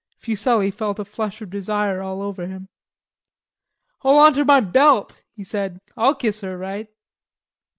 Fuselli 0.17 0.71
felt 0.71 0.97
a 0.97 1.05
flush 1.05 1.43
of 1.43 1.51
desire 1.51 2.01
all 2.01 2.23
over 2.23 2.47
him. 2.47 2.69
"Hol' 3.99 4.17
onter 4.17 4.43
my 4.43 4.59
belt," 4.59 5.21
he 5.35 5.43
said. 5.43 5.79
"I'll 5.95 6.15
kiss 6.15 6.41
her 6.41 6.57
right." 6.57 6.87